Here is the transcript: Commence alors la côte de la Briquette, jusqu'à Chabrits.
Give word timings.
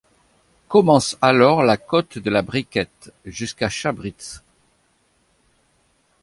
Commence 0.67 1.15
alors 1.21 1.61
la 1.61 1.77
côte 1.77 2.17
de 2.17 2.31
la 2.31 2.41
Briquette, 2.41 3.13
jusqu'à 3.23 3.69
Chabrits. 3.69 4.33